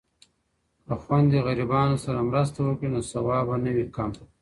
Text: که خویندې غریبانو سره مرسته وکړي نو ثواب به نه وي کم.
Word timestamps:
که 0.85 0.93
خویندې 1.03 1.39
غریبانو 1.47 1.95
سره 2.05 2.19
مرسته 2.29 2.59
وکړي 2.63 2.87
نو 2.93 2.99
ثواب 3.11 3.45
به 3.47 3.55
نه 3.63 3.71
وي 3.75 3.85
کم. 3.95 4.09